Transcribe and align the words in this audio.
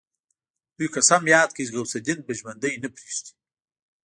دوی 0.77 0.87
قسم 0.95 1.21
ياد 1.33 1.49
کړ 1.57 1.63
چې 1.65 1.71
غوث 1.73 1.91
الدين 1.97 2.19
به 2.25 2.31
ژوندی 2.39 2.73
نه 2.83 2.89
پريږدي. 2.95 3.31